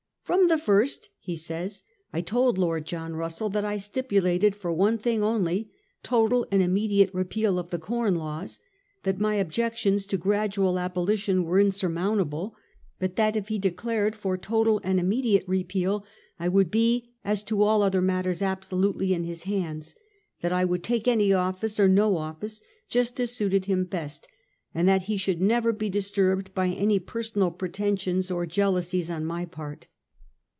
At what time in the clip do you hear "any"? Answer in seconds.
21.09-21.33, 26.69-26.99